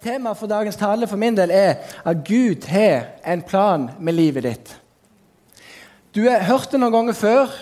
[0.00, 1.74] Temaet for dagens tale for min del er
[2.08, 4.70] at Gud har en plan med livet ditt.
[6.16, 7.52] Du har hørt det noen ganger før,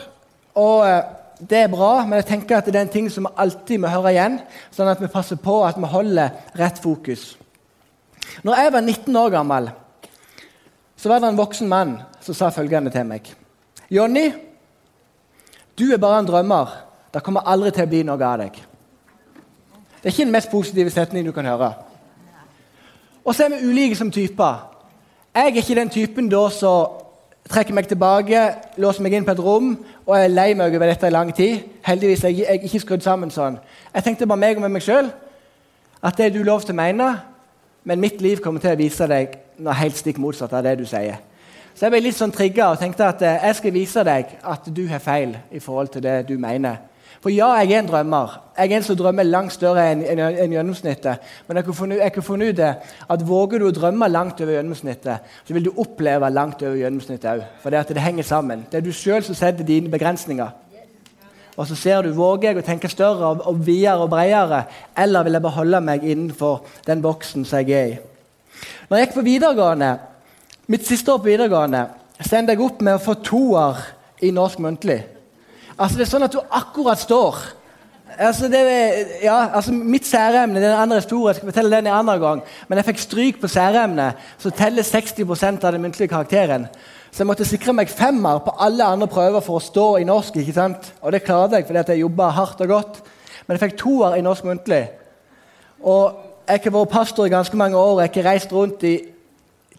[0.55, 1.09] og eh,
[1.51, 3.91] det er bra, men jeg tenker at det er en ting som vi alltid må
[3.91, 4.39] høre igjen,
[4.71, 7.33] sånn at vi passer på at vi holder rett fokus.
[8.47, 9.69] Når jeg var 19 år gammel,
[10.95, 13.27] så var det en voksen mann som sa følgende til meg.
[13.91, 14.29] Jonny,
[15.75, 16.71] du er bare en drømmer.
[17.11, 18.63] Det kommer aldri til å bli noe av deg.
[19.99, 21.75] Det er ikke den mest positive setningen du kan høre.
[23.29, 24.71] Og så er vi ulike som typer.
[25.35, 26.95] Jeg er ikke den typen da som
[27.53, 28.41] trekker meg tilbake,
[28.81, 29.75] låser meg inn på et rom
[30.07, 31.59] og er lei meg over dette i lang tid.
[31.85, 33.59] Heldigvis er jeg ikke skrudd sammen sånn.
[33.93, 35.11] Jeg tenkte bare meg og meg sjøl
[36.01, 37.11] at det er du lov til å mene,
[37.85, 40.87] men mitt liv kommer til å vise deg noe helt stikk motsatt av det du
[40.89, 41.21] sier.
[41.75, 44.73] Så jeg ble litt sånn trigga og tenkte at eh, jeg skal vise deg at
[44.73, 46.81] du har feil i forhold til det du mener.
[47.23, 48.35] For ja, jeg er en drømmer.
[48.59, 51.25] Jeg er en som drømmer langt større enn en, en gjennomsnittet.
[51.49, 52.71] Men jeg kunne funnet, ut det,
[53.11, 57.31] at våger du å drømme langt over gjennomsnittet, så vil du oppleve langt over gjennomsnittet
[57.33, 57.43] òg.
[57.63, 58.63] For det, det henger sammen.
[58.71, 60.55] Det er du sjøl som setter dine begrensninger.
[61.59, 64.63] Og så ser du våger jeg å tenke større og, og videre og bredere,
[64.95, 68.01] eller vil jeg beholde meg innenfor den boksen som jeg er i.
[68.89, 69.93] Når jeg gikk på videregående,
[70.71, 71.83] mitt siste år på videregående,
[72.23, 73.83] så jeg opp med å få toer
[74.23, 75.03] i norsk muntlig.
[75.79, 77.39] Altså, det er sånn at du akkurat står.
[78.19, 78.61] Altså, det,
[79.23, 82.23] ja, altså Mitt særemne det er den andre historien, jeg skal fortelle den en annen
[82.23, 86.67] gang, men jeg fikk stryk på særemnet, som teller 60% av den muntlige karakteren.
[87.11, 90.37] Så jeg måtte sikre meg femmer på alle andre prøver for å stå i norsk.
[90.37, 90.91] ikke sant?
[91.01, 92.99] Og det klarte jeg fordi jeg jobba hardt og godt.
[93.47, 94.83] Men jeg fikk toer i norsk muntlig.
[95.81, 96.19] Og
[96.49, 98.03] jeg har vært pastor i ganske mange år.
[98.03, 98.99] Jeg har reist rundt i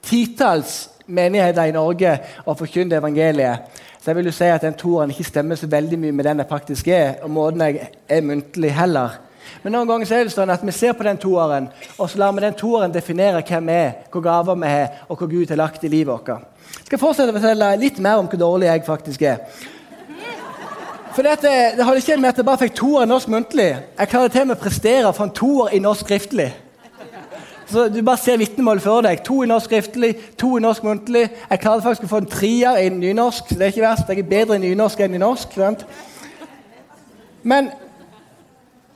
[0.02, 3.86] titalls menigheter i Norge og forkynt evangeliet.
[4.00, 6.40] Så jeg vil jo si at den toeren ikke stemmer så veldig mye med den
[6.40, 7.16] jeg faktisk er.
[7.24, 9.18] og måten jeg er muntlig heller.
[9.64, 12.20] Men noen ganger så er det sånn at vi ser på den toeren, og så
[12.22, 15.50] lar vi den toeren definere hvem vi er, hvor gaver vi har, og hvor Gud
[15.50, 16.46] har lagt i livet vårt.
[16.78, 19.44] Jeg skal fortsette å fortelle litt mer om hvor dårlig jeg faktisk er.
[21.16, 23.70] For det, det holder ikke med at jeg bare fikk toer i norsk muntlig.
[23.98, 26.52] Jeg klarer til og med å prestere for en toer i norsk skriftlig.
[27.70, 29.22] Så Du bare ser vitnemålet for deg.
[29.24, 31.28] To i norsk skriftlig, to i norsk muntlig.
[31.50, 34.10] Jeg klarte faktisk å få en trier i nynorsk, så det er ikke verst.
[34.10, 35.54] Jeg er bedre i nynorsk enn i norsk.
[35.54, 35.86] Sant?
[37.44, 37.70] Men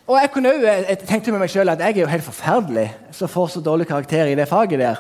[0.08, 3.30] og jeg, kunne jeg tenkte med meg selv at jeg er jo helt forferdelig som
[3.32, 5.00] får så dårlig karakter i det faget der.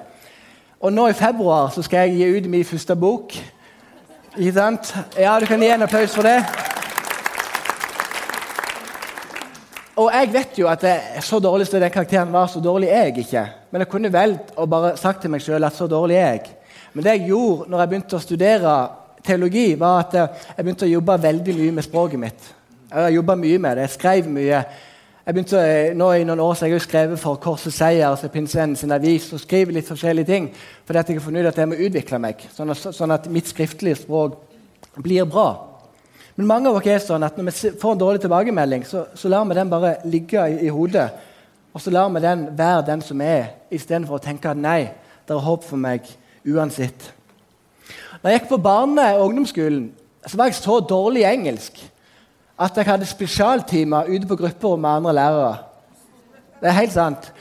[0.79, 3.35] Og nå i februar så skal jeg gi ut min første bok.
[4.37, 4.95] Ikke sant?
[5.19, 6.39] Ja, du kan gi en applaus for det.
[9.93, 13.11] Og jeg vet jo at det, så dårlig som den karakteren var, så dårlig er
[13.11, 13.43] jeg ikke.
[13.71, 16.55] Men jeg kunne valgt å bare sagt til meg sjøl at så dårlig er jeg.
[16.93, 18.73] Men det jeg gjorde når jeg begynte å studere
[19.23, 22.49] teologi, var at jeg begynte å jobbe veldig mye med språket mitt.
[22.93, 23.85] Jeg jobba mye med det.
[23.85, 24.63] Jeg skrev mye.
[25.23, 25.61] Jeg begynte,
[25.95, 28.91] nå I noen år så jeg har jeg skrevet for Korsets Seier, altså Pinsevennen sin
[28.91, 30.49] avis, og skriver litt forskjellige ting.
[30.85, 33.29] Fordi at jeg har funnet ut at jeg må utvikle meg, sånn at, sånn at
[33.31, 34.41] mitt skriftlige språk
[35.05, 35.72] blir bra.
[36.35, 39.29] Men mange av oss er sånn at når vi får en dårlig tilbakemelding, så, så
[39.29, 41.09] lar vi den bare ligge i, i, hodet.
[41.73, 44.79] Og så lar vi den være den som er, istedenfor å tenke at nei,
[45.27, 46.07] det er håp for meg
[46.49, 47.11] uansett.
[48.21, 49.91] Når jeg gikk på barne- og ungdomsskolen,
[50.25, 51.81] så var jeg så dårlig i engelsk
[52.63, 55.55] at jeg hadde spesialtimer ute på grupper med andre lærere.
[56.61, 57.31] Det er helt sant.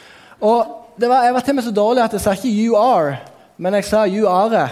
[0.41, 3.17] Og var, Jeg var til og med så dårlig at jeg sa ikke 'you are',
[3.57, 4.69] men jeg sa 'you are'.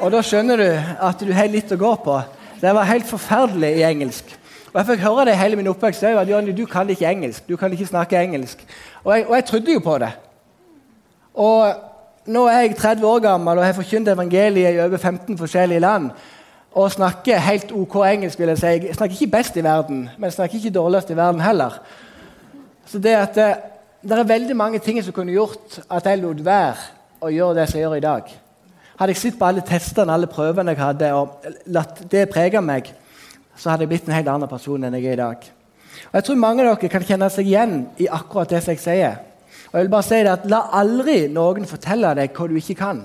[0.00, 2.22] Og da skjønner du at du har litt å gå på.
[2.60, 4.38] Det var helt forferdelig i engelsk.
[4.72, 6.02] Og Jeg fikk høre det hele min oppvekst.
[6.02, 7.48] at Johnny, du kan ikke engelsk.
[7.48, 8.66] Du kan ikke snakke engelsk.
[9.04, 10.10] Og jeg, og jeg trodde jo på det.
[11.34, 11.74] Og
[12.26, 16.10] Nå er jeg 30 år gammel og har forkynt evangeliet i over 15 forskjellige land.
[16.72, 18.38] Og snakker helt ok engelsk.
[18.38, 18.66] vil Jeg si.
[18.66, 21.80] Jeg snakker ikke best i verden, men snakker ikke dårligst i verden heller.
[22.86, 23.56] Så det at det, eh,
[24.02, 26.74] det er veldig mange ting som kunne gjort at jeg lot være
[27.20, 28.22] å gjøre det som jeg gjør i dag.
[29.00, 32.90] Hadde jeg sett på alle testene alle prøvene jeg hadde, og latt det prege meg,
[33.56, 35.46] så hadde jeg blitt en helt annen person enn jeg er i dag.
[36.10, 38.82] Og Jeg tror mange av dere kan kjenne seg igjen i akkurat det som jeg
[38.82, 39.16] sier.
[39.70, 42.76] Og jeg vil bare si det at La aldri noen fortelle deg hva du ikke
[42.76, 43.02] kan.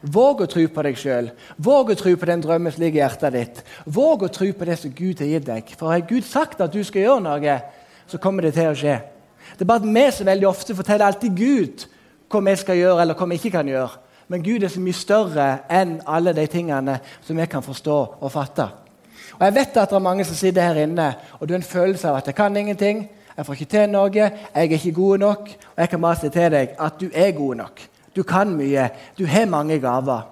[0.00, 1.30] Våg å tro på deg sjøl.
[1.60, 3.62] Våg å tro på den drømmen som ligger i hjertet ditt.
[3.84, 5.72] Våg å tro på det som Gud har gitt deg.
[5.76, 7.62] For har Gud sagt at du skal gjøre noe,
[8.08, 8.96] så kommer det til å skje.
[9.52, 11.84] Det er bare at vi så veldig ofte forteller alltid Gud
[12.30, 14.09] hva vi skal gjøre, eller hva vi ikke kan gjøre.
[14.30, 18.30] Men Gud er så mye større enn alle de tingene som vi kan forstå og
[18.30, 18.68] fatte.
[19.38, 21.66] Og Jeg vet at det er mange som sitter her inne og du har en
[21.66, 23.08] følelse av at jeg kan ingenting.
[23.36, 25.50] Jeg får ikke til noe, jeg er ikke god nok.
[25.74, 27.82] Og jeg kan bare si til deg at du er god nok.
[28.16, 28.88] Du kan mye.
[29.18, 30.22] Du har mange gaver.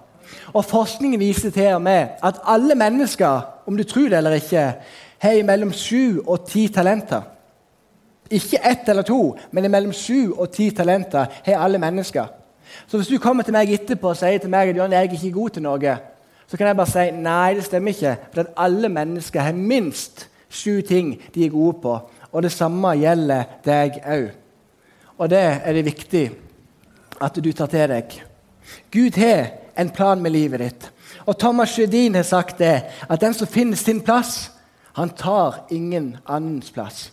[0.53, 4.73] Og Forskningen viser til og med at alle mennesker, om du tror det eller ikke,
[5.19, 7.21] har mellom sju og ti talenter.
[8.31, 12.27] Ikke ett eller to, men mellom sju og ti talenter har alle mennesker.
[12.87, 15.13] Så hvis du kommer til meg etterpå og sier til meg at Jan, jeg er
[15.17, 15.95] ikke god til noe,
[16.49, 18.15] så kan jeg bare si nei, det stemmer ikke.
[18.33, 21.95] For alle mennesker har minst sju ting de er gode på.
[22.31, 24.29] Og det samme gjelder deg òg.
[25.19, 26.23] Og det er det viktig
[27.21, 28.15] at du tar til deg.
[28.93, 30.89] Gud har en plan med livet ditt.
[31.25, 34.51] Og Thomas Sjødin har sagt det, at den som finner sin plass,
[34.97, 37.11] han tar ingen annens plass.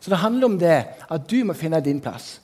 [0.00, 2.40] Så det handler om det, at du må finne din plass.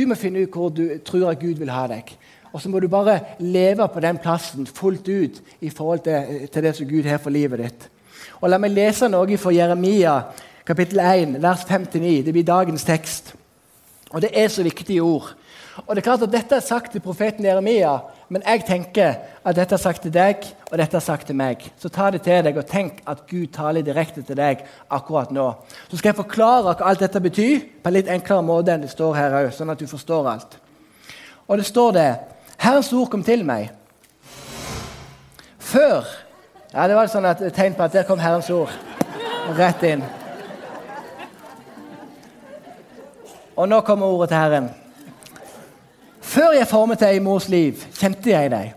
[0.00, 2.08] Du må finne ut hvor du tror at Gud vil ha deg.
[2.50, 6.64] Og så må du bare leve på den plassen fullt ut i forhold til, til
[6.64, 7.84] det som Gud har for livet ditt.
[8.40, 10.14] Og La meg lese noe fra Jeremia
[10.66, 12.24] kapittel 1, vers 59.
[12.24, 13.34] Det blir dagens tekst.
[14.10, 15.34] Og Det er så viktige ord.
[15.86, 17.98] Og det er klart at Dette er sagt til profeten Jeremia,
[18.28, 19.14] men jeg tenker
[19.44, 21.64] at dette er sagt til deg og dette er sagt til meg.
[21.78, 25.48] Så ta det til deg og tenk at Gud taler direkte til deg akkurat nå.
[25.88, 28.92] Så skal jeg forklare hva alt dette betyr på en litt enklere måte enn det
[28.92, 30.58] står her òg, sånn at du forstår alt.
[31.48, 32.08] Og det står det
[32.60, 33.72] Herrens ord kom til meg.
[35.58, 36.06] Før
[36.72, 38.70] ja, Det var sånn et tegn på at der kom Herrens ord
[39.58, 40.04] rett inn.
[43.60, 44.68] Og nå kommer ordet til Herren.
[46.24, 48.70] Før jeg formet deg i mors liv, kjente jeg deg.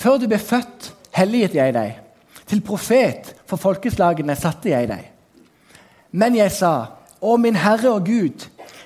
[0.00, 1.98] Før du ble født, helliget jeg deg.
[2.48, 5.10] Til profet for folkeslagene satte jeg deg.
[6.16, 6.74] Men jeg sa,
[7.24, 8.42] Å min Herre og Gud,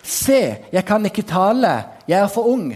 [0.06, 0.40] se,
[0.70, 1.72] jeg kan ikke tale,
[2.06, 2.68] jeg er for ung.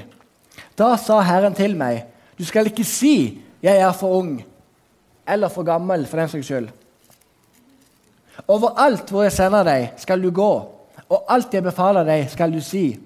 [0.78, 2.00] Da sa Herren til meg,
[2.34, 4.42] du skal ikke si 'jeg er for ung'
[5.28, 6.68] eller for gammel, for den saks skyld.
[8.48, 10.81] Overalt hvor jeg sender deg, skal du gå,
[11.12, 12.96] og alt jeg befaler deg, skal du si.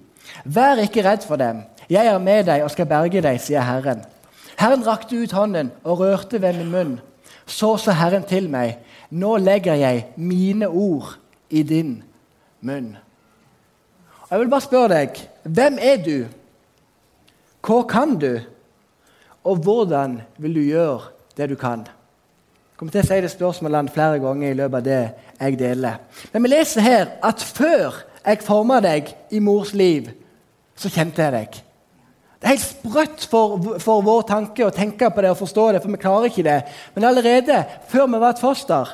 [0.45, 4.03] Vær ikke redd for dem, jeg er med deg og skal berge deg, sier Herren.
[4.57, 6.95] Herren rakte ut hånden og rørte ved min munn.
[7.47, 8.79] Så sa Herren til meg,
[9.11, 11.15] nå legger jeg mine ord
[11.49, 12.01] i din
[12.59, 12.95] munn.
[14.27, 16.17] Og jeg vil bare spørre deg, hvem er du?
[17.63, 18.33] Hva kan du?
[19.47, 21.85] Og hvordan vil du gjøre det du kan?
[22.77, 24.99] Kommer til å si det spørsmålet flere ganger i løpet av det
[25.39, 26.01] jeg deler.
[26.33, 30.11] Men vi leser her at før jeg forma deg i mors liv,
[30.77, 31.57] så kjente jeg deg.
[32.37, 35.81] Det er helt sprøtt for, for, vår tanke å tenke på det og forstå det,
[35.81, 36.59] for vi klarer ikke det.
[36.93, 38.91] Men allerede før vi var et foster,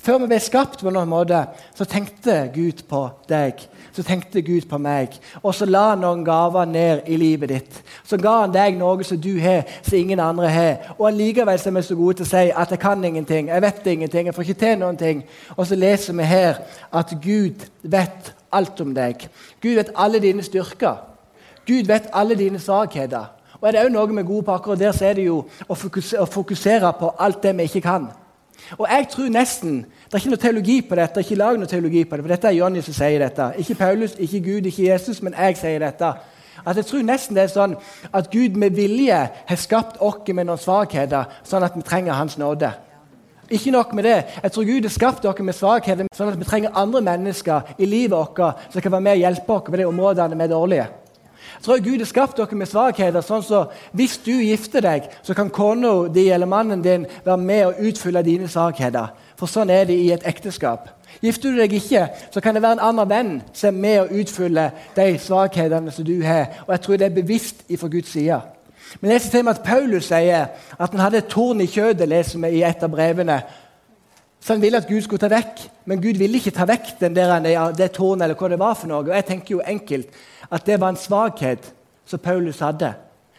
[0.00, 1.42] før vi ble skapt, på noen måte,
[1.76, 3.66] så tenkte Gud på deg
[3.98, 5.16] så tenkte Gud på meg.
[5.42, 7.78] Og så la han noen gaver ned i livet ditt.
[8.06, 10.92] Så ga han deg noe som du har, som ingen andre har.
[10.98, 13.90] Og allikevel er vi så gode til å si at jeg kan ingenting, jeg vet
[13.90, 15.24] ingenting, jeg får ikke til noen ting.
[15.56, 16.62] Og så leser vi her
[16.94, 19.26] at Gud vet alt om deg.
[19.62, 21.02] Gud vet alle dine styrker.
[21.66, 23.34] Gud vet alle dine svakheter.
[23.58, 25.42] Og er det òg noe vi er gode på akkurat der, så er det jo
[25.66, 28.06] å fokusere på alt det vi ikke kan.
[28.78, 29.78] Og jeg tror nesten
[30.08, 31.20] Det er ikke noe teologi på dette.
[31.20, 33.52] ikke lag noe teologi på det, for dette er Johnny som sier dette.
[33.58, 36.12] Ikke Paulus, ikke Gud, ikke Jesus, men jeg sier dette.
[36.66, 37.76] At Jeg tror nesten det er sånn
[38.12, 42.38] at Gud med vilje har skapt oss med noen svakheter, sånn at vi trenger Hans
[42.38, 42.72] nåde.
[43.50, 44.24] Ikke nok med det.
[44.42, 47.86] Jeg tror Gud har skapt dere med svakheter, sånn at vi trenger andre mennesker i
[47.88, 50.88] livet vårt som kan være med og hjelpe oss på de områdene vi er dårlige.
[51.58, 53.20] Jeg tror Gud har skapt dere med svakheter.
[53.20, 57.66] sånn så Hvis du gifter deg, så kan kona di eller mannen din være med
[57.66, 59.08] og utfylle dine svakheter.
[59.36, 60.88] For sånn er det i et ekteskap.
[61.20, 64.12] Gifter du deg ikke, så kan det være en annen venn som er med og
[64.20, 66.62] utfyller de svakhetene som du har.
[66.66, 68.40] Og jeg tror det er bevisst fra Guds side.
[69.00, 70.46] Men jeg ser at Paulus sier
[70.78, 73.42] at han hadde et torn i kjødet, leser vi i et av brevene.
[74.40, 75.60] Så han ville at Gud skulle ta vekk,
[75.90, 77.40] men Gud ville ikke ta vekk den der,
[77.74, 78.74] det tårnet eller hva det var.
[78.74, 79.02] for noe.
[79.02, 80.14] Og jeg tenker jo enkelt
[80.50, 81.72] at det var en svakhet
[82.06, 82.94] som Paulus hadde.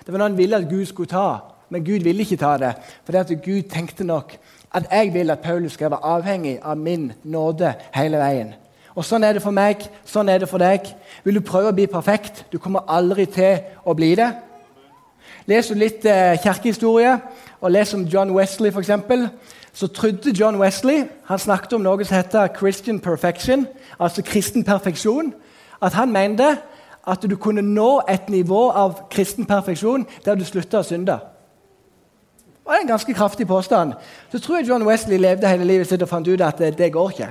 [0.05, 1.39] Det var noe han ville at Gud skulle ta,
[1.69, 2.73] men Gud ville ikke ta det.
[3.05, 4.37] For det at Gud tenkte nok
[4.73, 8.53] at jeg vil at Paulus skal være avhengig av min nåde hele veien.
[8.95, 10.85] Og Sånn er det for meg, sånn er det for deg.
[11.23, 12.43] Vil du prøve å bli perfekt?
[12.51, 14.27] Du kommer aldri til å bli det.
[15.47, 17.15] Les litt eh, kirkehistorie,
[17.61, 18.91] og les om John Wesley f.eks
[19.73, 23.67] så trodde John Wesley han snakket om noe som heter Christian perfection,
[23.99, 25.33] altså kristen perfeksjon.
[25.81, 26.57] At han mente
[27.09, 31.17] at du kunne nå et nivå av kristen perfeksjon der du slutta å synde.
[32.69, 33.95] Det er en ganske kraftig påstand.
[34.31, 37.15] Så tror jeg John Wesley levde hele livet sitt og fant ut at det går
[37.15, 37.29] ikke.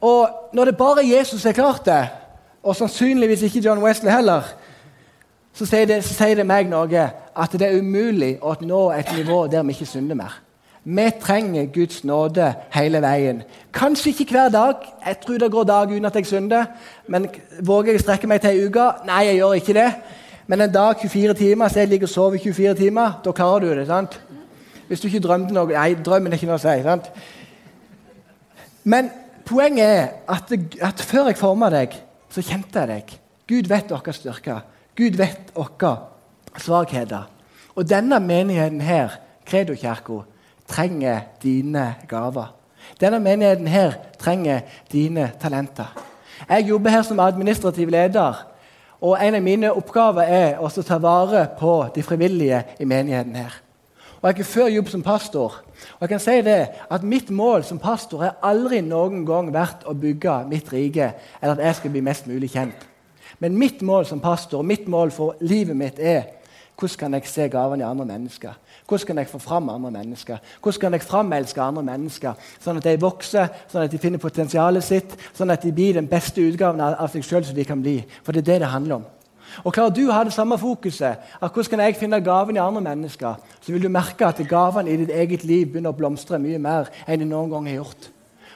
[0.00, 2.02] Og når det bare Jesus er klart det,
[2.62, 4.44] og sannsynligvis ikke John Wesley heller,
[5.52, 9.08] så sier det, så sier det meg noe at det er umulig å nå et
[9.16, 10.36] nivå der vi ikke synder mer.
[10.84, 13.42] Vi trenger Guds nåde hele veien.
[13.72, 14.74] Kanskje ikke hver dag.
[15.06, 16.64] Jeg tror det går dag uten at jeg synder.
[17.06, 17.28] Men
[17.60, 18.86] våger jeg å strekke meg til ei uke?
[19.06, 19.88] Nei, jeg gjør ikke det.
[20.46, 23.74] Men en dag 24 timer, så jeg ligger og sover 24 timer, da klarer du
[23.78, 23.86] det.
[23.86, 24.20] sant?
[24.88, 26.82] Hvis du ikke drømte noe Nei, drømmen er ikke noe å si.
[26.82, 27.10] sant?
[28.84, 29.10] Men
[29.50, 31.94] Poenget er at, at før jeg forma deg,
[32.30, 33.14] så kjente jeg deg.
[33.50, 34.60] Gud vet våre styrker.
[34.94, 35.90] Gud vet våre
[36.62, 37.26] svakheter.
[37.74, 40.20] Og denne menigheten her, Kredokirka,
[40.70, 42.54] trenger dine gaver.
[43.00, 44.60] Denne menigheten her trenger
[44.92, 45.90] dine talenter.
[46.48, 48.46] Jeg jobber her som administrativ leder,
[49.00, 53.54] og en av mine oppgaver er å ta vare på de frivillige i menigheten her.
[54.20, 55.54] Og Jeg har før jobb som pastor.
[55.96, 59.86] Og jeg kan si det at Mitt mål som pastor har aldri noen gang vært
[59.88, 62.86] å bygge mitt rike, eller at jeg skal bli mest mulig kjent.
[63.38, 66.39] Men mitt mål som pastor, mitt mål for livet mitt er
[66.80, 68.56] hvordan kan jeg se gavene i andre mennesker?
[68.88, 70.38] Hvordan kan jeg få fram andre mennesker?
[70.62, 74.84] Hvordan kan jeg framelske andre mennesker, sånn at de vokser, sånn at de finner potensialet
[74.84, 78.00] sitt, sånn at de blir den beste utgaven av seg sjøl som de kan bli?
[78.24, 79.08] For det er det det handler om.
[79.64, 82.62] Og Klarer du å ha det samme fokuset, at hvordan kan jeg finne gavene i
[82.62, 86.38] andre mennesker, så vil du merke at gavene i ditt eget liv begynner å blomstre
[86.38, 88.10] mye mer enn de noen gang har gjort.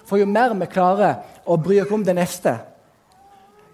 [0.07, 2.59] For jo mer vi klarer å bry oss om det neste,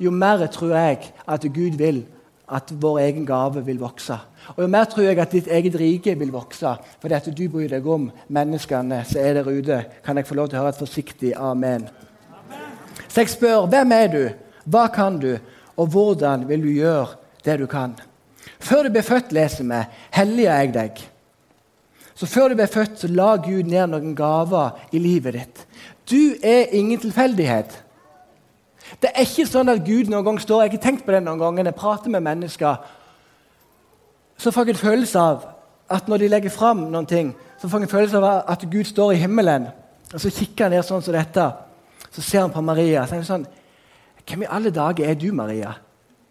[0.01, 2.07] jo mer tror jeg at Gud vil
[2.51, 4.17] at vår egen gave vil vokse.
[4.57, 7.71] Og Jo mer tror jeg at ditt eget rike vil vokse fordi at du bryr
[7.71, 9.85] deg om menneskene som er der ute.
[10.05, 11.89] Kan jeg få lov til å høre et forsiktig amen?
[13.09, 14.23] Så jeg spør hvem er du,
[14.71, 15.33] hva kan du,
[15.77, 17.95] og hvordan vil du gjøre det du kan?
[18.61, 19.81] Før du ble født, leser vi,
[20.15, 21.01] helliger jeg deg.
[22.15, 25.63] Så før du ble født, så la Gud ned noen gaver i livet ditt.
[26.11, 27.73] Du er ingen tilfeldighet.
[28.99, 31.23] Det er ikke sånn at Gud noen gang står Jeg har ikke tenkt på det
[31.23, 32.81] noen gang, jeg prater med mennesker.
[34.41, 35.47] Så får jeg en følelse av
[35.91, 38.89] at når de legger fram noen ting, så får jeg en følelse av at Gud
[38.89, 39.69] står i himmelen.
[40.15, 41.47] Og Så kikker han ned sånn som dette.
[42.11, 43.07] Så ser han på Maria.
[43.07, 43.47] Så er sånn,
[44.27, 45.73] Hvem i alle dager er du, Maria?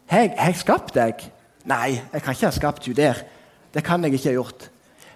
[0.07, 1.25] Har jeg skapt deg?
[1.67, 3.17] Nei, jeg kan ikke ha skapt du der.
[3.73, 4.69] Det kan jeg ikke ha gjort.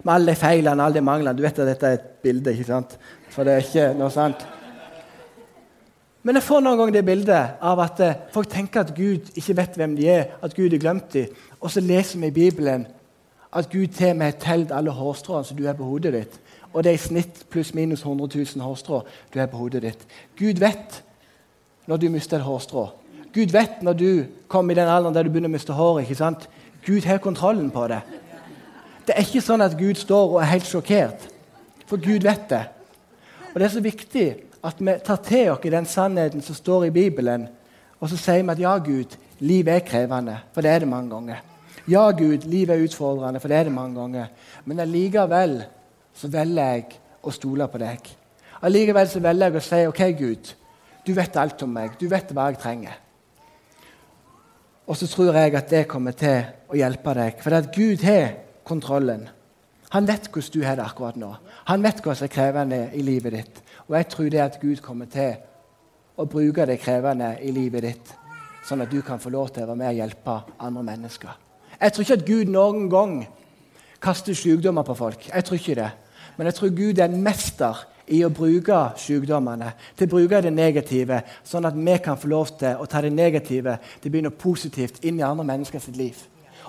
[0.04, 1.36] Med alle de feilene alle de manglene.
[1.38, 2.98] Du vet at dette er et bilde, ikke sant?
[3.32, 4.44] For det er ikke noe sant.
[6.24, 9.58] Men jeg får noen ganger det bildet av at eh, folk tenker at Gud ikke
[9.58, 11.34] vet hvem de er, at Gud har glemt dem.
[11.60, 12.86] Og så leser vi i Bibelen
[13.54, 16.40] at Gud til med har telt alle hårstråene som du har på hodet ditt.
[16.72, 19.02] Og det er i snitt pluss-minus 100 000 hårstrå
[19.34, 20.08] du har på hodet ditt.
[20.40, 21.04] Gud vet
[21.92, 22.88] når du mister et hårstrå.
[23.34, 24.10] Gud vet når du
[24.48, 26.08] kommer i den alderen der du begynner å miste håret.
[26.08, 26.48] ikke sant?
[26.86, 28.00] Gud har kontrollen på det.
[29.08, 31.28] Det er ikke sånn at Gud står og er helt sjokkert,
[31.88, 32.64] for Gud vet det.
[33.54, 34.28] Og Det er så viktig
[34.64, 37.48] at vi tar til oss den sannheten som står i Bibelen,
[38.00, 41.12] og så sier vi at ja, Gud, livet er krevende, for det er det mange
[41.12, 41.44] ganger.
[41.88, 44.28] Ja, Gud, livet er utfordrende, for det er det mange ganger.
[44.66, 45.58] Men allikevel
[46.16, 48.12] så velger jeg å stole på deg.
[48.64, 50.54] Allikevel så velger jeg å si OK, Gud,
[51.04, 51.98] du vet alt om meg.
[52.00, 53.00] Du vet hva jeg trenger.
[54.88, 58.38] Og så tror jeg at det kommer til å hjelpe deg, for at Gud har
[58.68, 59.28] kontrollen.
[59.94, 61.30] Han vet hvordan du har det akkurat nå.
[61.70, 63.63] Han vet hva som er krevende i livet ditt.
[63.88, 65.36] Og jeg tror det at Gud kommer til
[66.18, 68.12] å bruke det krevende i livet ditt,
[68.68, 71.40] sånn at du kan få lov til å være med og hjelpe andre mennesker.
[71.80, 73.16] Jeg tror ikke at Gud noen gang
[74.04, 75.28] kaster sykdommer på folk.
[75.28, 75.90] Jeg tror ikke det.
[76.38, 80.52] Men jeg tror Gud er en mester i å bruke sykdommene, til å bruke det
[80.54, 84.34] negative, sånn at vi kan få lov til å ta det negative til å begynne
[84.36, 86.18] positivt inn i andre menneskers liv.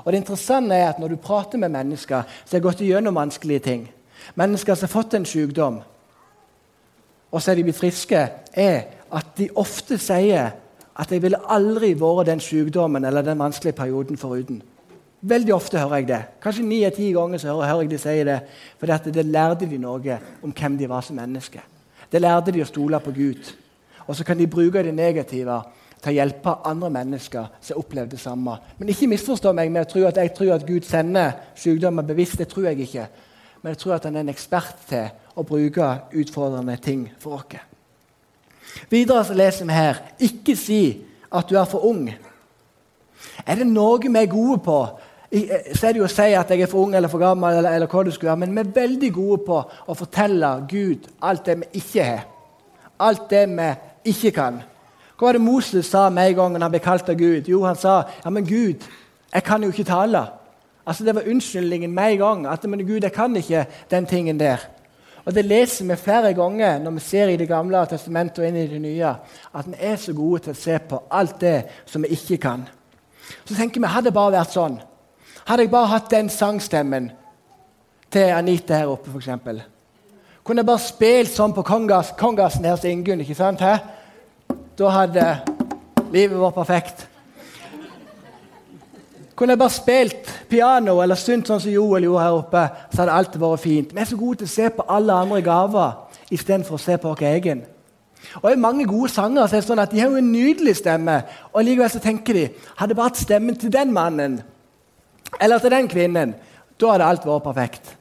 [0.04, 3.60] Og det interessante er at Når du prater med mennesker som har gått igjennom vanskelige
[3.60, 3.88] ting,
[4.34, 5.82] mennesker som har fått en sykdom,
[7.34, 8.20] og så er de blitt friske,
[8.54, 8.76] er
[9.10, 10.52] at de ofte sier
[10.94, 14.60] at de ville aldri vært den sykdommen eller den vanskelige perioden foruten.
[15.24, 16.20] Veldig ofte hører jeg det.
[16.42, 18.38] Kanskje ni av ti ganger så hører jeg de si det.
[18.78, 21.64] For det lærte de noe om hvem de var som mennesker.
[22.12, 23.50] Det lærte de å stole på Gud.
[24.06, 25.58] Og så kan de bruke det negative
[26.04, 28.58] til å hjelpe andre mennesker som opplevde det samme.
[28.78, 32.38] Men ikke misforstå meg med å tro at jeg tror at Gud sender sykdommer bevisst.
[32.38, 33.08] Det tror jeg ikke.
[33.62, 37.58] Men jeg tror at han er en ekspert til å bruke utfordrende ting for oss.
[38.90, 40.82] Videre så leser vi her ikke si
[41.34, 42.08] at du er for ung.
[43.46, 44.78] Er det noe vi er gode på,
[45.30, 47.58] eh, så er det jo å si at jeg er for ung eller for gammel,
[47.58, 51.08] eller, eller hva du skulle være, men vi er veldig gode på å fortelle Gud
[51.22, 52.22] alt det vi ikke har.
[52.98, 53.72] Alt det vi
[54.12, 54.62] ikke kan.
[55.14, 57.48] Hva var det Moses sa med en gang han ble kalt av Gud?
[57.48, 58.82] Jo, han sa ja, men Gud,
[59.32, 60.26] jeg kan jo ikke tale.
[60.86, 62.46] Altså, Det var unnskyldningen med en gang.
[62.46, 64.58] at men Gud, jeg kan ikke den tingen der.
[65.24, 68.56] Og Det leser vi flere ganger når vi ser i Det gamle testamentet og inn
[68.60, 69.12] i det nye,
[69.54, 72.66] at vi er så gode til å se på alt det som vi ikke kan.
[73.44, 74.80] Så tenker vi, Hadde det bare vært sånn,
[75.44, 77.10] hadde jeg bare hatt den sangstemmen
[78.12, 79.64] til Anita her oppe, f.eks.
[80.44, 83.20] Kunne jeg bare spilt sånn på kongas, kongasen her hos Ingunn?
[83.24, 83.64] ikke sant?
[83.64, 83.78] Hæ?
[84.76, 85.24] Da hadde
[86.12, 87.06] livet vært perfekt.
[89.34, 93.14] Kunne jeg bare spilt piano eller synt sånn som Joel gjorde her oppe, så hadde
[93.18, 93.94] alt vært fint.
[93.94, 95.96] Vi er så gode til å se på alle andre gaver
[96.34, 97.64] istedenfor å se på vår egen.
[98.40, 100.78] Og det er mange gode sanger så er sånn at de har jo en nydelig
[100.78, 101.20] stemme,
[101.52, 102.44] og likevel så tenker de
[102.78, 104.40] hadde bare hatt stemmen til den mannen
[105.42, 106.34] eller til den kvinnen,
[106.78, 107.96] da hadde alt vært perfekt.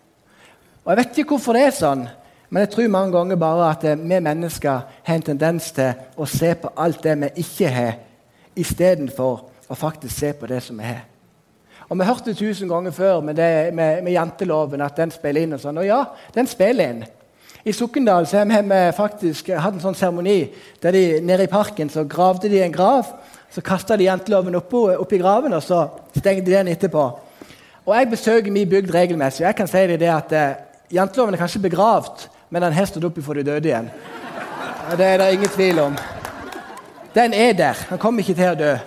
[0.84, 2.04] Og Jeg vet ikke hvorfor det er sånn,
[2.50, 6.28] men jeg tror mange ganger bare at eh, vi mennesker har en tendens til å
[6.30, 7.96] se på alt det vi ikke har,
[8.56, 11.02] istedenfor å faktisk se på det som vi har.
[11.94, 15.52] Og Vi hørte tusen ganger før med, det, med, med janteloven at den spiller inn.
[15.54, 16.00] og sånn, og ja,
[16.34, 17.04] den spiller inn.
[17.70, 20.40] I Sokndal har vi faktisk hatt en sånn seremoni
[20.82, 23.14] der de nede i parken så gravde de en grav.
[23.54, 25.84] Så kasta de janteloven oppi graven, og så
[26.18, 27.06] stengte de den etterpå.
[27.86, 29.46] Og Jeg besøker min bygd regelmessig.
[29.46, 30.56] jeg kan si det at eh,
[30.92, 33.92] Janteloven er kanskje begravd, men den har stått opp for de døde igjen.
[34.98, 35.98] Det er det ingen tvil om.
[37.14, 37.86] Den er der.
[37.90, 38.78] Han kommer ikke til å dø.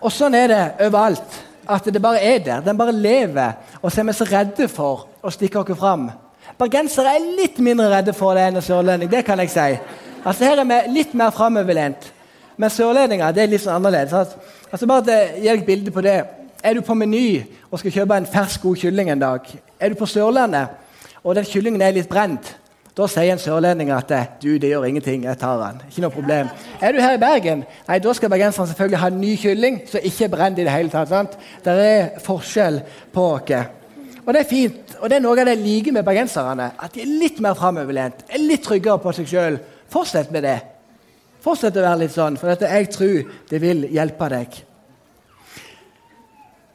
[0.00, 1.47] Og sånn er det overalt.
[1.68, 2.60] At det bare er der.
[2.60, 3.52] Den bare lever.
[3.82, 6.08] Og så er vi så redde for å stikke oss fram.
[6.58, 9.10] Bergensere er litt mindre redde for det enn en sørlending.
[9.10, 9.78] det kan jeg si.
[10.24, 12.12] Altså Her er vi litt mer framoverlent.
[12.56, 14.36] Men sørlendinger det er litt sånn annerledes.
[14.72, 16.24] Altså Bare til gi deg et bilde på det.
[16.62, 19.44] Er du på Meny og skal kjøpe en fersk, god kylling en dag,
[19.78, 20.72] er du på Sørlandet,
[21.22, 22.56] og den kyllingen er litt brent,
[22.98, 24.10] da sier en sørlending at
[24.42, 25.82] du, det gjør ingenting, jeg tar den.
[25.86, 26.48] Ikke noe problem.
[26.82, 30.26] Er du her i Bergen, nei, da skal bergenserne selvfølgelig ha ny kylling som ikke
[30.26, 31.12] er brent i det hele tatt.
[31.12, 31.36] sant?
[31.62, 32.80] Det er forskjell
[33.14, 33.52] på oss.
[34.24, 36.72] Og det er fint, og det er noe av det jeg liker med bergenserne.
[36.74, 39.60] At de er litt mer framoverlent, er litt tryggere på seg sjøl.
[39.88, 40.58] Fortsett med det.
[41.44, 44.60] Fortsett å være litt sånn, for dette jeg tror det vil hjelpe deg.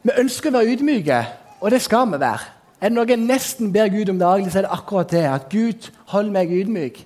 [0.04, 1.22] Vi ønsker å være ydmyke,
[1.60, 2.53] og det skal vi være.
[2.84, 5.22] Er det noe jeg nesten ber Gud om daglig, så er det akkurat det.
[5.24, 6.98] At Gud holder meg ydmyk.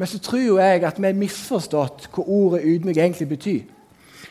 [0.00, 3.66] Men så tror jo jeg at vi har misforstått hva ordet ydmyk egentlig betyr.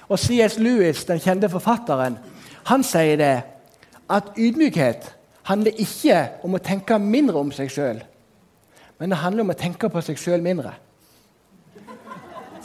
[0.10, 0.58] Og C.S.
[0.58, 2.18] Lewis, den kjente forfatteren,
[2.66, 3.36] han sier det
[4.10, 5.12] at ydmykhet
[5.46, 8.02] handler ikke om å tenke mindre om seg sjøl,
[8.98, 10.74] men det handler om å tenke på seg sjøl mindre.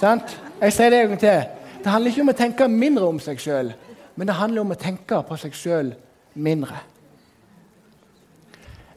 [0.01, 0.33] Sant?
[0.63, 1.43] Jeg sier det en gang til.
[1.85, 3.75] Det handler ikke om å tenke mindre om seg sjøl,
[4.17, 5.93] men det handler om å tenke på seg sjøl
[6.33, 6.81] mindre.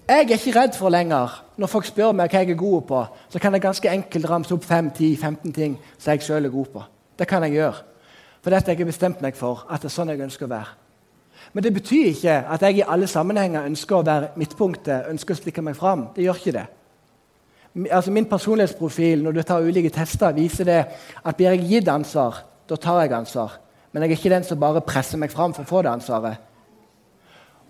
[0.08, 3.02] Jeg er ikke redd for lenger når folk spør meg hva jeg er god på,
[3.32, 6.84] så kan jeg ganske enkelt ramse opp 5-10-15 ting som jeg sjøl er god på.
[7.20, 7.78] Det kan jeg gjøre.
[8.44, 10.76] For dette jeg har bestemt meg for at det er sånn jeg ønsker å være.
[11.54, 15.40] Men det betyr ikke at jeg i alle sammenhenger ønsker å være midtpunktet, ønsker å
[15.40, 16.10] stikke meg fram.
[16.16, 16.68] Det gjør ikke det.
[17.88, 20.82] Altså Min personlighetsprofil når du tar ulike tester, viser det
[21.24, 23.60] at blir jeg gitt ansvar, da tar jeg ansvar.
[23.94, 26.50] Men jeg er ikke den som bare presser meg fram for å få det ansvaret.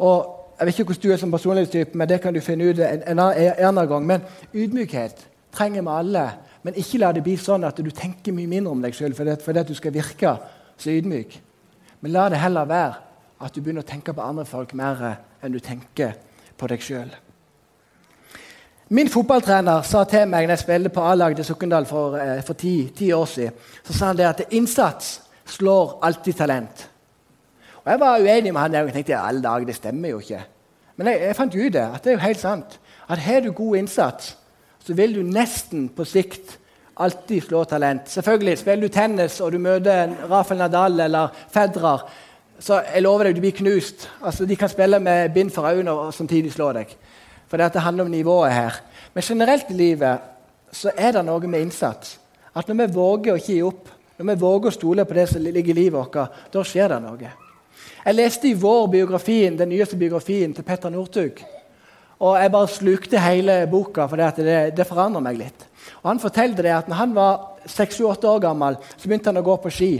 [0.01, 2.79] Og jeg vet ikke hvordan du er som personlighetstype, men det kan du finne ut
[2.79, 4.05] en, en, en annen gang.
[4.05, 4.21] Men
[4.53, 6.25] ydmykhet trenger vi alle.
[6.63, 9.35] Men ikke la det bli sånn at du tenker mye mindre om deg sjøl fordi,
[9.43, 10.37] fordi du skal virke
[10.77, 11.35] så ydmyk.
[12.01, 12.93] Men la det heller være
[13.43, 15.03] at du begynner å tenke på andre folk mer
[15.43, 16.15] enn du tenker
[16.57, 17.11] på deg sjøl.
[18.93, 22.53] Min fotballtrener sa til meg når jeg spilte på A-laget til Sokndal for, eh, for
[22.53, 26.89] ti, ti, år siden, så sa han det at innsats slår alltid talent.
[27.83, 30.43] Og Jeg var uenig med han der og tenkte alle dager, det stemmer jo ikke.
[30.95, 32.79] Men jeg, jeg fant ut det, at det er jo helt sant.
[33.09, 34.37] At Har du god innsats,
[34.79, 36.57] så vil du nesten på sikt
[36.97, 38.09] alltid slå talent.
[38.09, 42.07] Selvfølgelig, Spiller du tennis og du møter en Rafael Nadal eller Fedrar,
[42.59, 44.07] så jeg lover deg du blir knust.
[44.23, 46.95] Altså, De kan spille med bind for øynene og samtidig slå deg.
[47.47, 48.79] For det handler om nivået her.
[49.13, 50.19] Men generelt i livet
[50.71, 52.19] så er det noe med innsats.
[52.55, 55.27] At når vi våger å ikke gi opp, når vi våger å stole på det
[55.29, 57.31] som ligger i livet vårt, da skjer det noe.
[58.03, 61.39] Jeg leste i vår biografien, den nyeste biografien til Petter Northug.
[62.23, 65.65] Og jeg bare slukte hele boka, for det, det, forandrer meg litt.
[66.03, 69.45] Og Han fortalte det at når han var 6-8 år gammel, så begynte han å
[69.45, 69.93] gå på ski.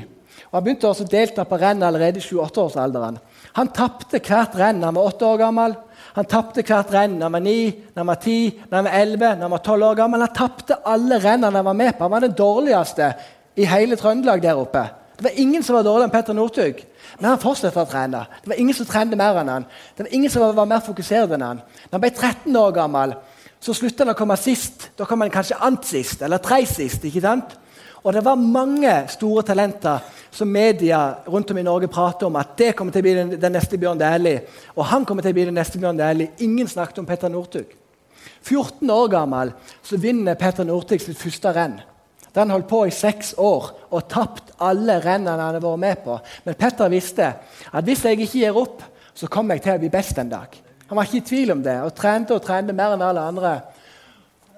[0.51, 3.19] Og Han begynte også å delta på renn allerede i 7-8-årsalderen.
[3.57, 5.75] Han tapte hvert renn da han var 8 år gammel.
[6.13, 8.97] Han tapte hvert renn da han var 9, da han var 10, da han var
[9.01, 10.25] 11, da han var 12 år gammel.
[10.25, 12.05] Han tapte alle rennene han var med på.
[12.05, 13.13] Han var den dårligste
[13.59, 14.87] i hele Trøndelag der oppe.
[15.23, 16.79] Det var ingen som var dårligere enn Petter Northug.
[17.15, 18.25] Men han fortsatte å trene.
[18.43, 19.65] Det var ingen som trente mer enn han.
[19.95, 21.61] Det var ingen som var mer fokusert enn han.
[21.63, 23.13] Når han ble 13 år gammel,
[23.63, 24.89] så slutta han å komme sist.
[24.99, 27.05] Da kom han kanskje annet sist, eller tre sist.
[27.07, 27.55] ikke sant?
[28.03, 32.51] Og det var mange store talenter som media rundt om i Norge prater om at
[32.59, 34.43] det kommer til å bli den, den neste Bjørn Dæhlie.
[34.75, 36.35] Og han kommer til å bli den neste Bjørn Dæhlie.
[36.43, 37.71] Ingen snakket om Petter Northug.
[38.43, 41.79] 14 år gammel så vinner Petter Northug sitt første renn.
[42.33, 46.17] Den holdt på i seks år og tapt alle rennene han hadde vært med på.
[46.45, 47.29] Men Petter visste
[47.69, 48.81] at hvis jeg ikke gir opp,
[49.13, 50.55] så kommer jeg til å bli best en dag.
[50.89, 53.53] Han var ikke i tvil om det og trente og trente mer enn alle andre.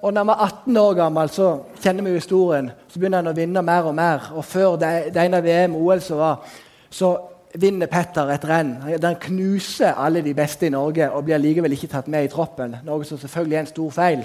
[0.02, 1.46] Og når han var 18 år gammel, så
[1.82, 4.28] kjenner vi historien, så begynner han å vinne mer og mer.
[4.36, 6.52] Og før det, det ene VM OL som var,
[6.92, 7.12] så
[7.56, 11.90] vinner Petter et renn Den knuser alle de beste i Norge og blir likevel ikke
[11.94, 12.76] tatt med i troppen.
[12.84, 14.24] Noe som selvfølgelig er en stor feil,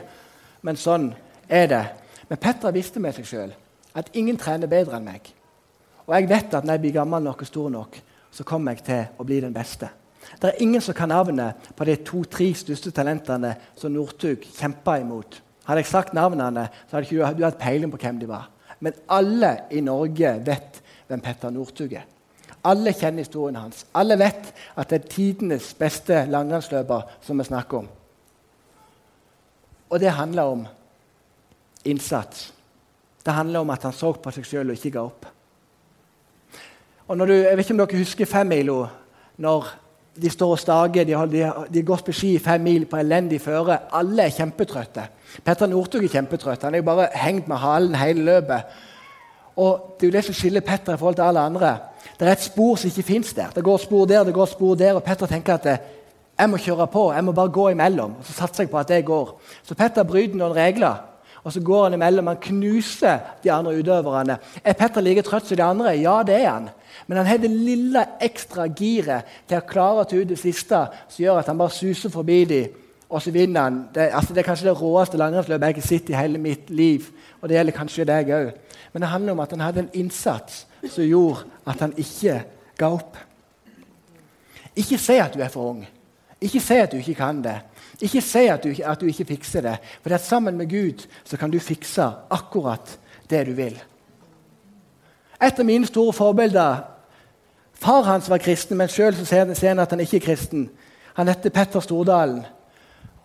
[0.67, 1.11] men sånn
[1.47, 1.85] er det.
[2.31, 3.49] Men Petter visste med seg sjøl
[3.91, 5.25] At ingen trener bedre enn meg.
[6.07, 7.97] Og jeg vet at når jeg blir gammel nok og stor nok,
[8.31, 9.89] så kommer jeg til å bli den beste.
[10.39, 15.41] Det er ingen som kan navnet på de to-tre største talentene som Northug kjempa imot.
[15.67, 18.47] Hadde jeg sagt navnene, så hadde ikke du hatt peiling på hvem de var.
[18.79, 22.07] Men alle i Norge vet hvem Petter Northug er.
[22.63, 23.83] Alle kjenner historien hans.
[23.97, 27.89] Alle vet at det er tidenes beste langrennsløper som vi snakker om.
[29.91, 30.69] Og det handler om
[31.85, 32.53] innsats.
[33.25, 35.27] Det handler om at han så på seg sjøl og ikke ga opp.
[37.07, 38.85] Og når du, jeg vet ikke om dere husker femmila,
[39.41, 39.71] når
[40.21, 43.77] de står og stager, de de, de gått på ski fem mil på elendig føre.
[43.95, 45.07] Alle er kjempetrøtte.
[45.43, 46.65] Petter Northug er kjempetrøtt.
[46.67, 48.79] Han er jo bare hengt med halen hele løpet.
[49.55, 51.77] Og Det er jo det som skiller Petter i forhold til alle andre.
[52.19, 53.51] Det er et spor som ikke fins der.
[53.55, 55.67] Det går spor der, det går spor der, og Petter tenker at
[56.39, 58.15] jeg må kjøre på, jeg må bare gå imellom.
[58.19, 59.39] og Så satser jeg på at det går.
[59.63, 61.10] Så Petter bryter noen regler.
[61.43, 62.27] Og så går han imellom.
[62.27, 64.37] Han knuser de andre utøverne.
[64.63, 65.95] Er Petter like trøtt som de andre?
[65.97, 66.69] Ja, det er han.
[67.07, 70.83] Men han har det lille ekstra giret til å klare å ta ut det siste
[71.09, 72.77] som gjør at han bare suser forbi dem,
[73.11, 73.79] og så vinner han.
[73.91, 77.09] Det, altså, det er kanskje det råeste langrennsløpet jeg har sett i hele mitt liv.
[77.41, 78.51] Og det gjelder kanskje deg òg.
[78.93, 82.37] Men det handler om at han hadde en innsats som gjorde at han ikke
[82.79, 83.17] ga opp.
[84.79, 85.83] Ikke si at du er for ung.
[86.41, 87.57] Ikke si at du ikke kan det.
[88.01, 89.75] Ikke si at du, at du ikke fikser det.
[90.01, 92.97] For det sammen med Gud så kan du fikse akkurat
[93.29, 93.77] det du vil.
[95.41, 96.87] Et av mine store forbilder
[97.81, 100.67] Far hans var kristen, men sjøl ser han at han ikke er kristen.
[101.17, 102.43] Han heter Petter Stordalen.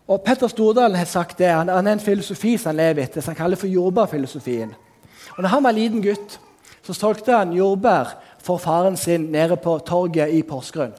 [0.09, 3.21] Og Petter Stordalen har sagt det, han, han er en filosofi som han lever etter,
[3.21, 4.73] som han kaller for jordbærfilosofien.
[5.37, 6.39] Og når han var liten gutt,
[6.87, 10.95] så solgte han jordbær for faren sin nede på torget i Porsgrunn.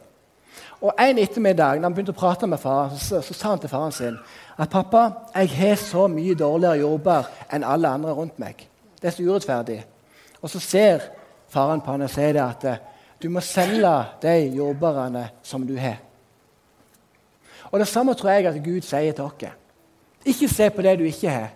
[0.82, 3.72] Og En ettermiddag når han begynte å prate med faren, så, så sa han til
[3.72, 4.18] faren sin
[4.58, 8.62] at pappa, jeg har så mye dårligere jobber enn alle andre rundt meg.
[9.02, 9.80] Det er så urettferdig.
[10.42, 11.06] Og så ser
[11.50, 12.84] faren på han og sier det at eh,
[13.22, 15.98] du må selge de jobberne som du har.
[17.72, 19.56] Og Det samme tror jeg at Gud sier til oss.
[20.26, 21.50] Ikke se på det du ikke har,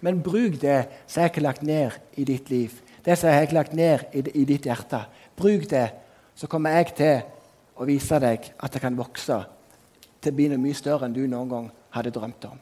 [0.00, 2.70] men bruk det som jeg har lagt ned i ditt liv.
[3.04, 5.00] Det som jeg har lagt ned i, i ditt hjerte.
[5.36, 5.88] Bruk det,
[6.34, 7.20] så kommer jeg til
[7.78, 9.42] å vise deg at det kan vokse
[10.18, 12.58] til å bli noe mye større enn du noen gang hadde drømt om.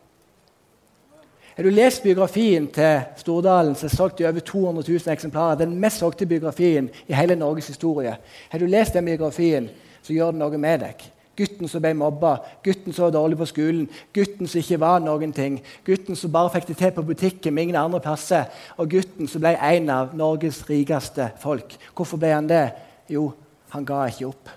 [1.56, 5.78] Har du lest biografien til Stordalen, som er solgt i over 200 000 eksemplarer, den
[5.80, 8.12] mest solgte biografien i hele Norges historie,
[8.50, 9.70] har du lest den biografien,
[10.04, 11.06] så gjør det noe med deg.
[11.36, 15.32] Gutten som ble mobba, gutten som var dårlig på skolen, gutten som ikke var noen
[15.36, 19.28] ting, gutten som bare fikk det til på butikken med ingen andre plasser, og gutten
[19.28, 21.76] som ble en av Norges rikeste folk.
[21.96, 22.66] Hvorfor ble han det?
[23.08, 23.30] Jo,
[23.72, 24.52] han ga ikke opp.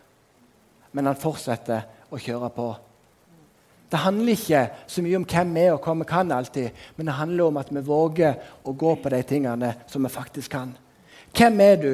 [0.91, 2.69] Men han fortsetter å kjøre på.
[3.89, 7.10] Det handler ikke så mye om hvem vi er og hva vi kan, alltid, men
[7.10, 10.75] det handler om at vi våger å gå på de tingene som vi faktisk kan.
[11.34, 11.93] Hvem er du?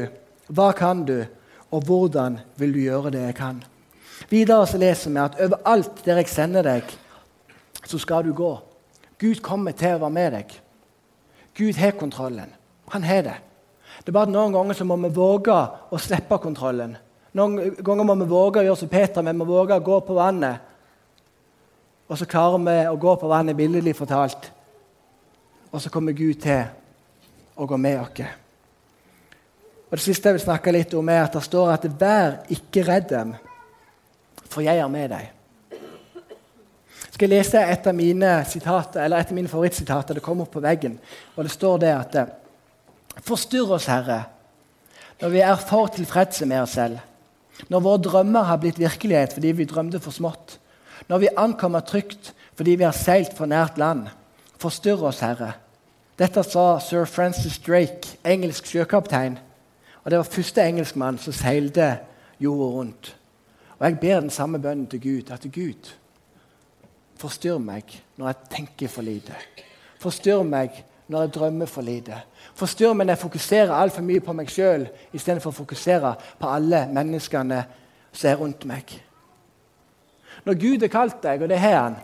[0.51, 1.21] Hva kan du?
[1.71, 3.63] Og hvordan vil du gjøre det jeg kan?
[4.29, 6.91] Videre så leser vi at overalt der jeg sender deg,
[7.86, 8.51] så skal du gå.
[9.19, 10.53] Gud kommer til å være med deg.
[11.55, 12.51] Gud har kontrollen.
[12.91, 13.38] Han har det.
[14.03, 16.97] Det er bare at Noen ganger så må vi våge å slippe kontrollen.
[17.36, 20.15] Noen ganger må vi våge å gjøre som Peter, vi må våge å gå på
[20.15, 20.71] vannet.
[22.08, 24.52] Og så klarer vi å gå på vannet billedlig fortalt.
[25.71, 26.63] Og så kommer Gud til
[27.60, 28.21] å gå med oss.
[29.86, 32.88] Og Det siste jeg vil snakke litt om, er at det står at 'vær ikke
[32.88, 33.36] redd dem'
[34.50, 35.32] for jeg er med deg.
[37.12, 40.13] skal jeg lese et av mine sitater, eller et av mine favorittsitater.
[40.13, 41.00] Det kommer opp på veggen.
[41.36, 42.30] og Det står det at
[43.24, 44.24] Forstyrr oss, Herre,
[45.21, 47.00] når vi er for tilfredse med oss selv.
[47.70, 50.60] Når våre drømmer har blitt virkelighet fordi vi drømte for smått.
[51.10, 54.08] Når vi ankommer trygt fordi vi har seilt for nært land.
[54.62, 55.54] Forstyrr oss, Herre.
[56.15, 59.38] Dette sa sir Francis Drake, engelsk sjøkaptein.
[60.04, 61.98] Og Det var første engelskmann som seilte
[62.39, 63.15] jorda rundt.
[63.80, 65.32] Og jeg ber den samme bønnen til Gud.
[65.32, 65.91] At Gud,
[67.20, 67.84] forstyrr meg
[68.18, 69.36] når jeg tenker for lite.
[70.00, 72.18] Forstyrr meg når jeg drømmer for lite.
[72.58, 76.86] Forstyrr meg når jeg fokuserer altfor mye på meg sjøl istedenfor å fokusere på alle
[76.94, 77.62] menneskene
[78.15, 78.96] som er rundt meg.
[80.46, 82.00] Når Gud har kalt deg, og det har han,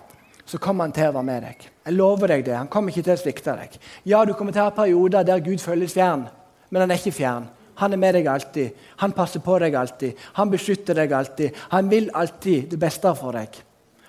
[0.45, 1.65] så kommer han til å være med deg.
[1.85, 2.55] Jeg lover deg det.
[2.57, 3.77] Han kommer ikke til å svikte deg.
[4.09, 6.27] Ja, du kommer til å ha perioder der Gud føles fjern,
[6.69, 7.49] men han er ikke fjern.
[7.81, 8.77] Han er med deg alltid.
[9.01, 10.19] Han passer på deg alltid.
[10.37, 11.57] Han beskytter deg alltid.
[11.71, 13.55] Han vil alltid det beste for deg.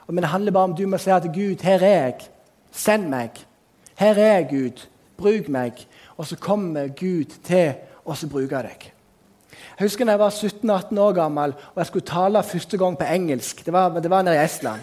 [0.09, 2.27] Men det handler bare om du må si at Gud, her er jeg.
[2.73, 3.39] Send meg.
[4.03, 4.87] Her er jeg, Gud.
[5.17, 5.85] Bruk meg.
[6.17, 8.87] Og så kommer Gud til og så bruker jeg deg.
[9.79, 13.07] Jeg husker da jeg var 17-18 år gammel og jeg skulle tale første gang på
[13.15, 13.65] engelsk.
[13.67, 14.81] Det var, det var nede i Estland.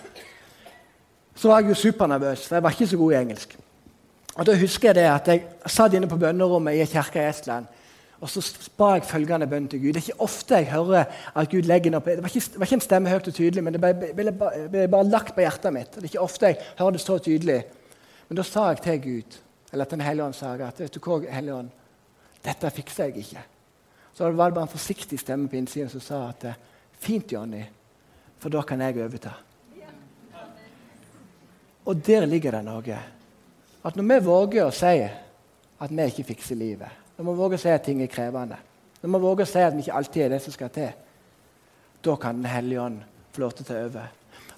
[1.36, 3.58] Så var jeg jo supernervøs, for jeg var ikke så god i engelsk.
[4.36, 7.30] Og Da husker jeg det at jeg satt inne på bønnerommet i en kirke i
[7.30, 7.66] Estland.
[8.22, 8.44] Og så
[8.78, 9.94] ba jeg følgende bønn til Gud.
[9.94, 11.04] Det er ikke ofte jeg hører
[11.36, 13.34] at Gud legger noe på Det var ikke, det var ikke en stemme høyt og
[13.34, 15.92] tydelig, men det ble, ble, ble, ble bare lagt på hjertet mitt.
[15.96, 17.60] Det er ikke ofte jeg hører det så tydelig.
[18.30, 19.38] Men da sa jeg til Gud,
[19.74, 21.70] eller til Den hellige ånd, sa jeg at vet du hva, Hellige ånd,
[22.46, 23.44] dette fikser jeg ikke.
[24.14, 26.46] Så var det bare en forsiktig stemme på innsiden som sa at
[27.02, 27.64] fint, Jonny,
[28.40, 29.34] for da kan jeg overta.
[31.90, 32.98] Og der ligger det noe.
[33.84, 34.96] At når vi våger å si
[35.80, 38.58] at vi ikke fikser livet, når vi våger å si at ting er krevende,
[39.02, 40.92] når vi våger å si at vi ikke alltid er det som skal til,
[42.04, 44.12] da kan Den hellige ånd få lov til å ta over.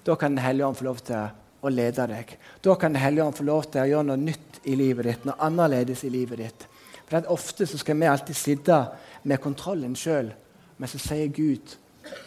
[0.04, 1.28] Da kan Den hellige ånd få lov til å
[1.70, 2.36] lede deg.
[2.64, 5.24] Da kan Den hellige ånd få lov til å gjøre noe nytt i livet ditt,
[5.24, 6.66] noe annerledes i livet ditt.
[7.06, 8.78] For Ofte så skal vi alltid sitte
[9.22, 10.32] med kontrollen sjøl,
[10.78, 11.76] men så sier Gud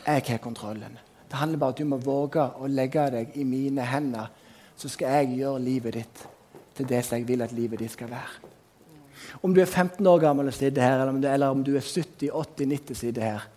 [0.05, 0.97] 'Jeg har kontrollen'.
[1.29, 4.27] Det handler bare om at du må våge å legge deg i mine hender,
[4.77, 6.27] så skal jeg gjøre livet ditt
[6.75, 8.51] til det som jeg vil at livet ditt skal være.
[9.43, 11.75] Om du er 15 år gammel og sitter her, eller om du, eller om du
[11.75, 13.47] er 70, 80, 90 og sitter her.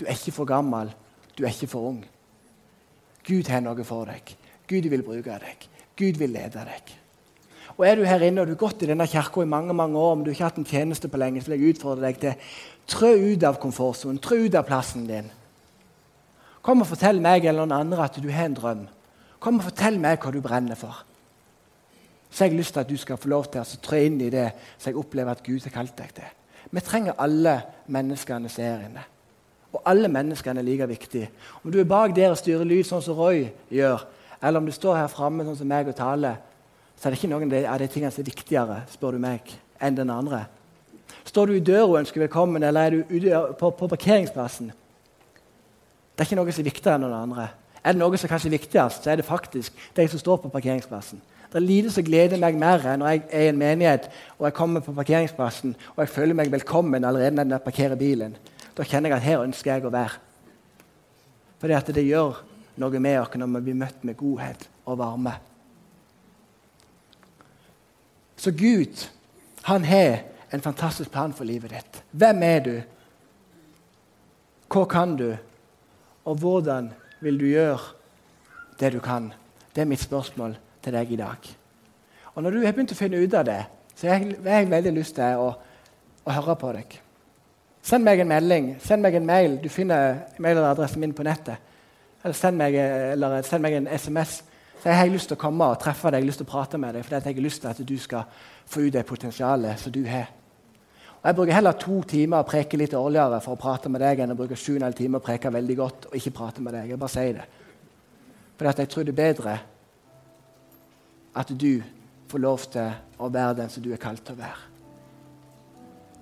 [0.00, 0.92] Du er ikke for gammel,
[1.38, 2.04] du er ikke for ung.
[3.26, 4.34] Gud har noe for deg.
[4.72, 5.68] Gud vil bruke deg.
[5.98, 6.96] Gud vil lede deg.
[7.76, 9.98] Og Er du her inne og du har gått i denne kirka i mange mange
[9.98, 12.18] år, men du har ikke hatt en tjeneste på lenge, så vil jeg utfordre deg
[12.20, 12.34] til
[12.86, 15.30] trø ut av komfortsonen, trø ut av plassen din.
[16.62, 18.84] Kom og fortell meg eller noen andre at du har en drøm.
[19.42, 21.00] Kom og fortell meg hva du brenner for.
[22.30, 24.30] Så jeg har lyst til at du skal få lov til å trå inn i
[24.32, 24.46] det
[24.78, 26.30] som jeg opplever at Gud har kalt deg til.
[26.72, 27.58] Vi trenger alle
[27.92, 29.02] menneskene som er inne.
[29.72, 31.28] Og alle menneskene er like viktige.
[31.64, 34.04] Om du er bak der og styrer lyd, sånn som Roy gjør,
[34.42, 36.40] eller om du står her framme sånn som meg og taler,
[36.98, 39.48] så er det ikke noen av de tingene som er viktigere spør du meg,
[39.82, 40.44] enn den andre.
[41.26, 43.28] Står du i døra og ønsker velkommen, eller er du
[43.58, 44.72] på, på, parkeringsplassen?
[46.12, 47.48] Det er ikke noe som er viktigere enn noen andre.
[47.82, 50.52] Er det noe som er kanskje viktigst, så er det faktisk de som står på
[50.52, 51.22] parkeringsplassen.
[51.52, 54.06] Det er lite som gleder meg mer enn når jeg er i en menighet
[54.38, 58.38] og jeg kommer på parkeringsplassen og jeg føler meg velkommen allerede når jeg parkerer bilen.
[58.72, 60.16] Da kjenner jeg at her ønsker jeg å være.
[61.60, 62.40] Fordi at det gjør
[62.80, 65.34] noe med oss når vi blir møtt med godhet og varme.
[68.36, 69.08] Så Gud
[69.62, 72.02] han har en fantastisk plan for livet ditt.
[72.10, 72.74] Hvem er du?
[74.72, 75.30] Hva kan du?
[76.24, 77.94] Og hvordan vil du gjøre
[78.80, 79.30] det du kan?
[79.74, 81.48] Det er mitt spørsmål til deg i dag.
[82.34, 83.60] Og Når du har begynt å finne ut av det,
[83.94, 85.52] så har jeg, jeg veldig lyst til å,
[86.24, 86.96] å, høre på deg.
[87.82, 89.58] Send meg en melding, send meg en mail.
[89.62, 91.60] Du finner mailadressen min på nettet.
[92.22, 94.42] Eller send meg, eller send meg en SMS.
[94.82, 96.52] Så jeg har lyst til å komme og treffe deg, jeg har lyst til å
[96.52, 99.78] prate med deg, for jeg har lyst til at du skal få ut det potensialet
[99.78, 100.30] som du har.
[101.22, 104.24] Og Jeg bruker heller to timer og preker litt årligere for å prate med deg
[104.24, 106.88] enn å bruke sju time og preke veldig godt og ikke prate med deg.
[106.90, 107.46] Jeg bare sier det.
[108.58, 109.54] For jeg tror det er bedre
[111.34, 111.82] at du
[112.28, 114.68] får lov til å være den som du er kalt til å være.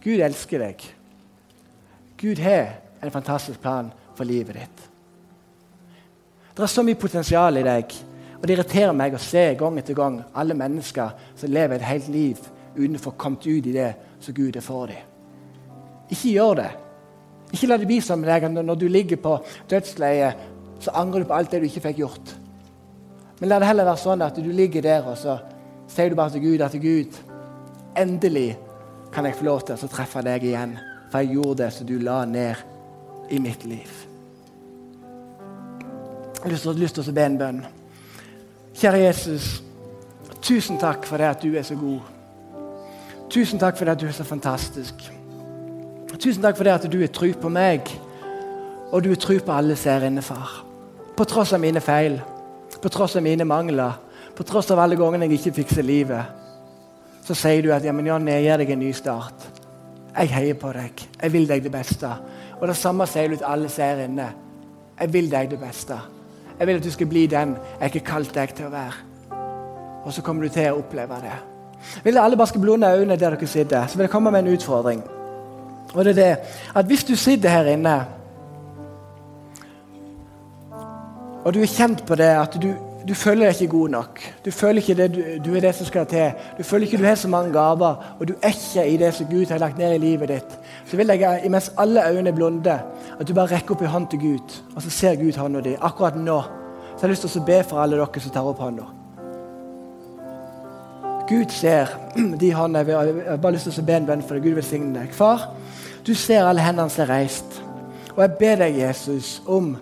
[0.05, 0.85] Gud elsker deg.
[2.21, 4.90] Gud har en fantastisk plan for livet ditt.
[6.57, 7.95] Det er så mye potensial i deg.
[8.41, 12.09] Og Det irriterer meg å se gang etter gang alle mennesker som lever et helt
[12.09, 12.39] liv
[12.77, 15.05] uten å få kommet ut i det som Gud er for dem.
[16.11, 16.71] Ikke gjør det.
[17.53, 19.37] Ikke la det bli som deg når du ligger på
[19.71, 20.49] dødsleiet,
[20.81, 22.35] så angrer du på alt det du ikke fikk gjort.
[23.41, 25.39] Men la det heller være sånn at du ligger der og så
[25.91, 27.19] sier du bare til Gud at Gud,
[27.99, 28.59] endelig
[29.13, 30.79] kan jeg få lov til å treffe deg igjen.
[31.11, 34.10] For jeg gjorde det som du la ned i mitt liv.
[36.41, 37.59] Jeg har lyst til å be en bønn.
[38.81, 39.49] Kjære Jesus,
[40.41, 42.01] tusen takk for det at du er så god.
[43.31, 45.03] Tusen takk for det at du er så fantastisk.
[46.17, 47.91] Tusen takk for det at du er tru på meg,
[48.91, 50.63] og du er tru på alle som er inne, far.
[51.17, 52.17] På tross av mine feil,
[52.81, 53.99] på tross av mine mangler,
[54.37, 56.39] på tross av alle gangene jeg ikke fikser livet,
[57.27, 59.45] så sier du at ja, men Jan, jeg gir deg en ny start.
[60.15, 61.05] Jeg heier på deg.
[61.21, 62.09] Jeg vil deg det beste.
[62.59, 64.31] Og det samme sier du til alle ser er inne.
[64.99, 66.01] Jeg vil deg det beste.
[66.61, 68.93] Jeg vil at du skal bli den jeg ikke kalte deg til å være.
[70.05, 71.39] Og så kommer du til å oppleve det.
[71.95, 73.87] Jeg vil alle bare skal blunde øynene der dere sitter.
[73.87, 75.01] Så vil jeg komme med en utfordring.
[75.95, 77.97] Og det er det at hvis du sitter her inne
[81.45, 82.69] og du er kjent på det at du,
[83.09, 84.21] du føler deg ikke god nok.
[84.45, 86.37] Du føler ikke det du, du, er det som skal til.
[86.59, 89.27] Du føler ikke du har så mange gaver, og du er ikke i det som
[89.31, 90.60] Gud har lagt ned i livet ditt.
[90.91, 92.81] Så vil jeg, imens alle øynene blonde,
[93.21, 95.77] at du bare rekker opp en hånd til Gud, og så ser Gud hånda di.
[95.79, 96.41] Akkurat nå
[97.01, 98.83] så jeg har lyst til å be for alle dere som tar opp hånda.
[101.31, 101.95] Gud ser
[102.43, 102.83] de håndene.
[102.91, 104.45] Jeg har bare lyst til å be en bønn for deg.
[104.45, 105.15] Gud velsigne deg.
[105.17, 105.47] Far,
[106.05, 107.57] du ser alle hendene som er reist.
[108.11, 109.73] Og jeg ber deg, Jesus, om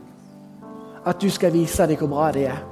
[1.02, 2.62] at du skal vise dem hvor bra de er.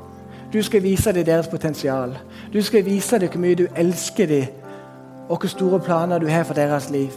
[0.53, 2.15] Du skal vise dem deres potensial.
[2.55, 4.63] Du skal vise dem hvor mye du elsker dem
[5.27, 7.11] og hvor store planer du har for deres liv.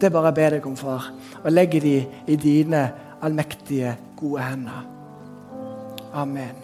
[0.00, 1.10] Det bare ber deg om, far,
[1.42, 2.90] og legger de i dine
[3.22, 4.86] allmektige, gode hender.
[6.14, 6.56] Amen.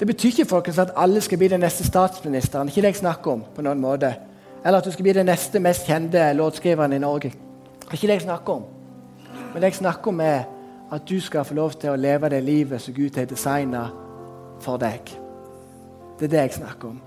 [0.00, 2.68] Det betyr ikke folkens, at alle skal bli den neste statsministeren.
[2.68, 4.14] ikke det jeg snakker om på noen måte.
[4.64, 7.30] Eller at du skal bli den neste mest kjente låtskriveren i Norge.
[7.30, 8.64] Det er ikke det jeg snakker om.
[9.52, 10.42] Men det jeg snakker om, er
[10.92, 13.88] at du skal få lov til å leve det livet som Gud har designa
[14.60, 15.12] for deg.
[16.18, 17.00] Det er det jeg snakker om.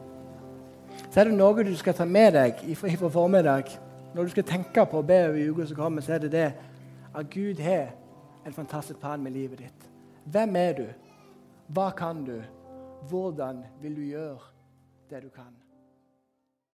[1.11, 3.73] Så er det noe du skal ta med deg fra formiddag.
[4.13, 6.49] Når du skal tenke på å be over uka som kommer, så er det det
[7.13, 7.95] at Gud har
[8.45, 9.89] en fantastisk plan med livet ditt.
[10.25, 10.85] Hvem er du?
[11.73, 12.37] Hva kan du?
[13.09, 14.51] Hvordan vil du gjøre
[15.09, 15.62] det du kan?